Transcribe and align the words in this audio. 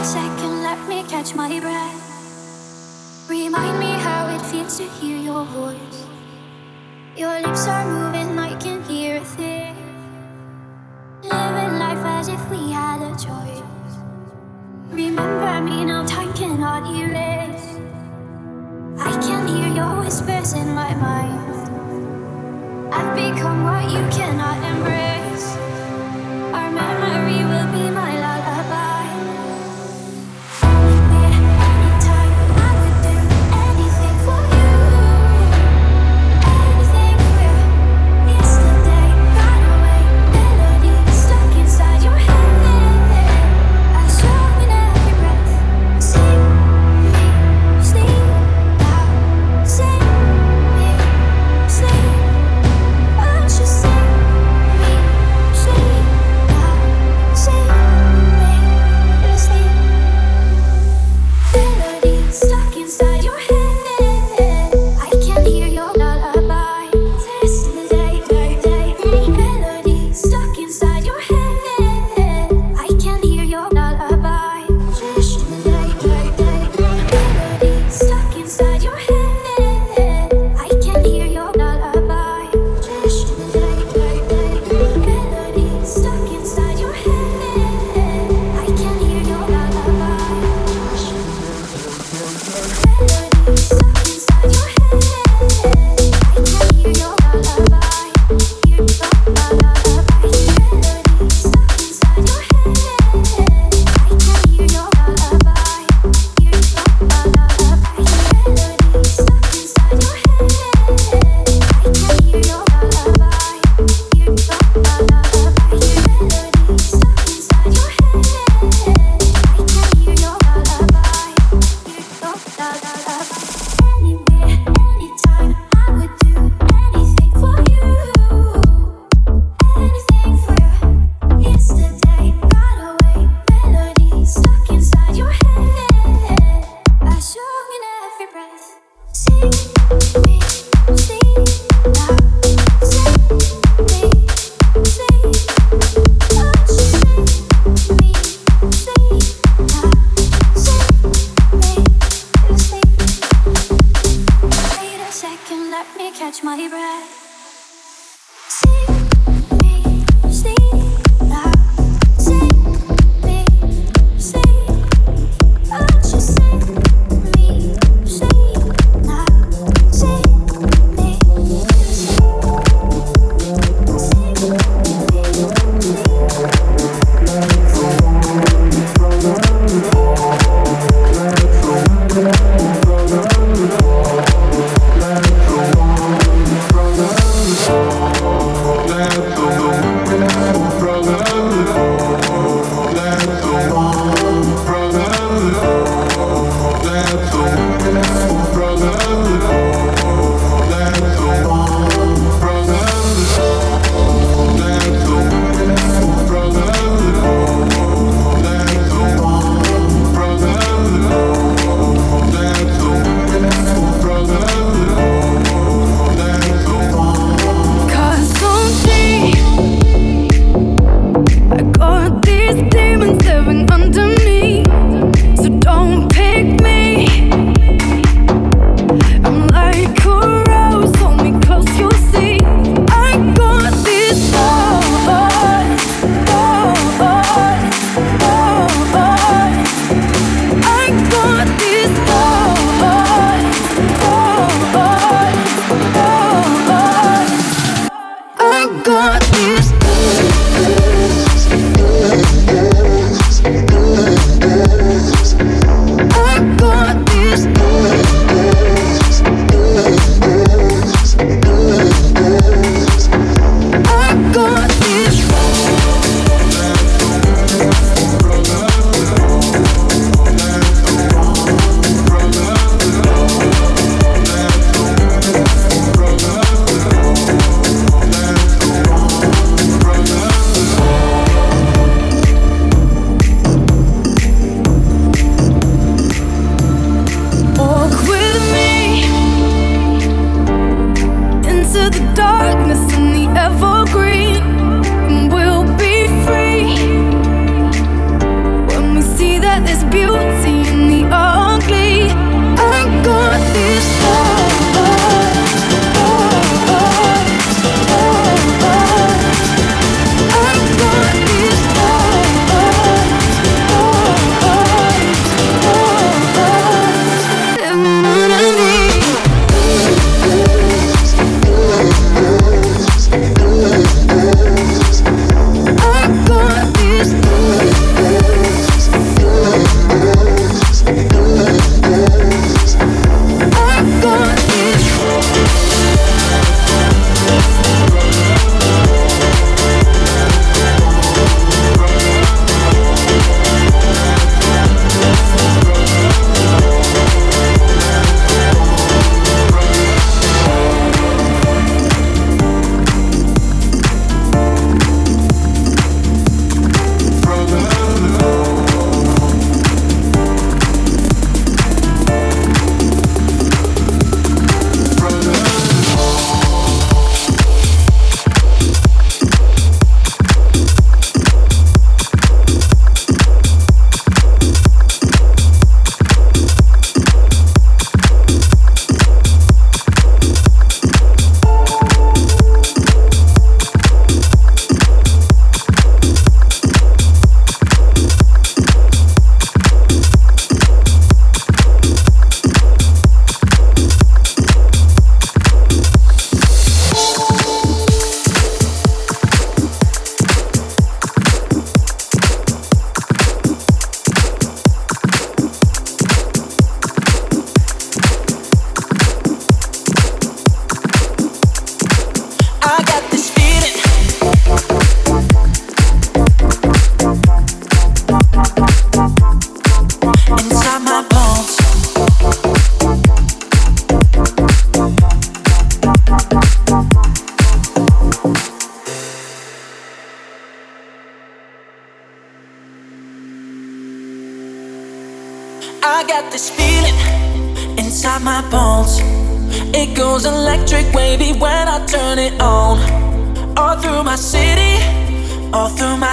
a 0.00 0.04
second, 0.04 0.62
let 0.62 0.78
me 0.88 1.02
catch 1.02 1.34
my 1.34 1.60
breath. 1.60 3.28
Remind 3.28 3.78
me 3.78 3.92
how 4.00 4.34
it 4.34 4.40
feels 4.46 4.78
to 4.78 4.84
hear 4.84 5.18
your 5.18 5.44
voice. 5.44 6.06
Your 7.16 7.38
lips 7.42 7.66
are 7.68 7.84
moving, 7.84 8.38
I 8.38 8.56
can 8.58 8.82
hear 8.84 9.18
a 9.18 9.24
thing. 9.24 9.76
Living 11.22 11.74
life 11.84 12.04
as 12.16 12.28
if 12.28 12.42
we 12.50 12.72
had 12.72 13.02
a 13.02 13.12
choice. 13.12 13.92
Remember 14.88 15.60
me 15.68 15.84
now, 15.84 16.06
time 16.06 16.32
cannot 16.32 16.82
erase. 16.96 17.76
I 18.98 19.12
can 19.20 19.48
hear 19.48 19.68
your 19.68 20.00
whispers 20.00 20.54
in 20.54 20.74
my 20.74 20.94
mind. 20.94 21.68
I've 22.90 23.14
become 23.14 23.64
what 23.64 23.84
you 23.92 24.02
cannot 24.16 24.64
embrace. 24.64 25.69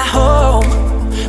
home. 0.05 0.67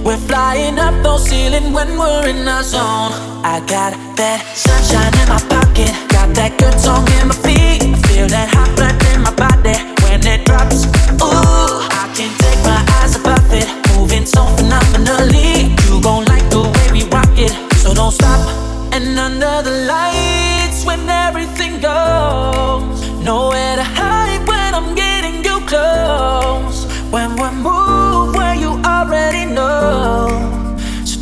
We're 0.05 0.17
flying 0.17 0.79
up 0.79 0.95
those 1.03 1.25
ceiling 1.29 1.73
when 1.73 1.99
we're 1.99 2.29
in 2.29 2.47
our 2.49 2.63
zone. 2.63 3.13
I 3.45 3.61
got 3.67 3.93
that 4.17 4.41
sunshine 4.55 5.15
in 5.23 5.29
my 5.29 5.41
pocket, 5.49 5.93
got 6.11 6.35
that 6.37 6.59
good 6.59 6.79
song 6.81 7.07
in 7.21 7.29
my 7.29 7.35
feet. 7.47 7.83
Feel 8.09 8.29
that 8.29 8.49
hot 8.51 8.71
blood 8.77 8.97
in 9.15 9.23
my 9.23 9.35
body 9.35 9.77
when 10.05 10.21
it 10.27 10.47
drops. 10.47 10.87
Ooh, 11.21 11.81
I 12.01 12.11
can't 12.17 12.35
take 12.41 12.61
my 12.65 12.81
eyes 13.01 13.17
above 13.17 13.49
it, 13.53 13.69
moving 13.97 14.27
so 14.27 14.45
phenomenally. 14.57 15.75
You 15.89 16.01
gon' 16.01 16.25
like 16.27 16.49
the 16.51 16.63
way 16.63 16.87
we 16.93 17.03
rock 17.11 17.33
it, 17.37 17.53
so 17.77 17.95
don't 17.95 18.13
stop. 18.13 18.41
And 18.95 19.19
under 19.19 19.63
the 19.63 19.87
lights, 19.87 20.85
when 20.85 21.09
everything 21.09 21.81
goes, 21.81 22.83
nowhere 23.25 23.77
to 23.77 23.85
hide. 23.85 24.18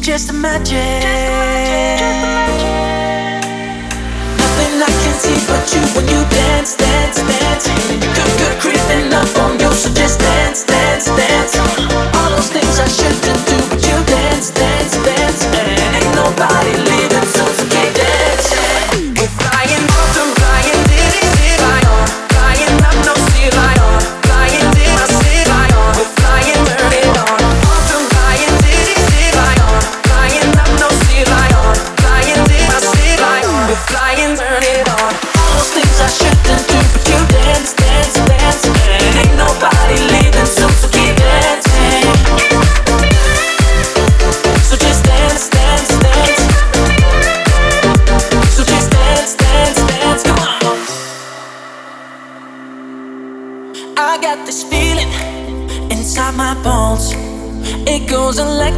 Just 0.06 0.30
imagine. 0.30 0.76
Just 1.02 1.90
imagine. 2.22 2.76
Nothing 4.38 4.74
I 4.80 4.86
can 5.02 5.14
see 5.18 5.34
but 5.48 5.66
you 5.74 5.82
when 5.96 6.06
you 6.06 6.22
dance, 6.30 6.76
dance, 6.76 7.16
dance. 7.16 7.66
Good, 7.66 8.38
good, 8.38 8.60
creeping 8.60 9.12
up 9.12 9.36
on 9.38 9.58
you, 9.58 9.72
so 9.72 9.92
just 9.94 10.20
dance, 10.20 10.62
dance, 10.62 11.06
dance. 11.06 11.65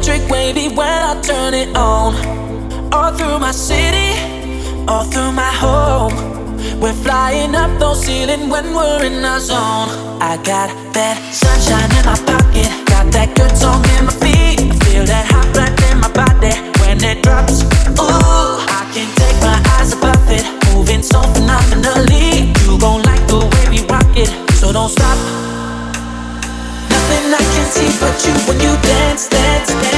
electric 0.09 0.31
wavy 0.31 0.69
when 0.69 0.89
I 0.89 1.21
turn 1.21 1.55
it 1.55 1.77
on. 1.77 2.15
All 2.93 3.13
through 3.13 3.39
my 3.39 3.53
city, 3.53 4.17
all 4.89 5.05
through 5.05 5.33
my 5.33 5.53
home. 5.53 6.15
We're 6.81 6.95
flying 7.05 7.55
up 7.55 7.79
those 7.79 8.05
ceilings 8.05 8.51
when 8.51 8.75
we're 8.75 9.05
in 9.05 9.25
our 9.25 9.41
zone. 9.41 9.89
I 10.21 10.37
got 10.45 10.71
that 10.95 11.17
sunshine 11.33 11.91
in 11.99 12.05
my 12.07 12.17
pocket, 12.25 12.71
got 12.89 13.13
that 13.13 13.37
good 13.37 13.55
song 13.57 13.85
in 13.99 14.07
my 14.07 14.15
feet. 14.25 14.73
I 14.73 14.77
feel 14.87 15.05
that 15.05 15.27
hot 15.29 15.47
blood 15.53 15.75
in 15.91 16.01
my 16.01 16.11
body 16.13 16.57
when 16.81 17.03
it 17.05 17.23
drops. 17.23 17.63
Ooh, 18.01 18.57
I 18.65 18.89
can't 18.95 19.13
take 19.21 19.39
my 19.45 19.59
eyes 19.77 19.93
above 19.93 20.25
it, 20.31 20.45
moving 20.73 21.03
so 21.03 21.21
phenomenally. 21.37 22.55
You 22.65 22.79
gon' 22.79 23.03
like 23.03 23.25
the 23.29 23.45
way 23.45 23.65
we 23.69 23.81
rock 23.87 24.09
it, 24.17 24.31
so 24.57 24.73
don't 24.73 24.89
stop. 24.89 25.19
Nothing 26.89 27.35
I 27.35 27.43
can 27.53 27.67
see 27.69 27.91
but 28.01 28.17
you 28.25 28.33
when 28.49 28.59
you 28.65 28.73
dance, 28.83 29.29
dance, 29.29 29.69
dance. 29.69 29.98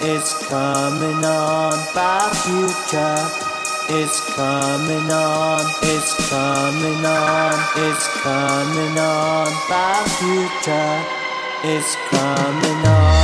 it's 0.00 0.32
coming 0.48 1.24
on 1.24 1.72
by 1.94 2.30
future. 2.44 3.54
It's 3.86 4.20
coming 4.34 5.10
on, 5.10 5.60
it's 5.82 6.30
coming 6.30 7.04
on, 7.04 7.52
it's 7.76 8.06
coming 8.22 8.98
on 8.98 9.46
by 9.68 10.04
future. 10.18 11.24
It's 11.64 11.96
coming 12.10 12.86
on. 12.86 13.23